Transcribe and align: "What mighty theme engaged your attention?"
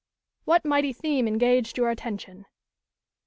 "What 0.45 0.65
mighty 0.65 0.93
theme 0.93 1.27
engaged 1.27 1.77
your 1.77 1.91
attention?" 1.91 2.47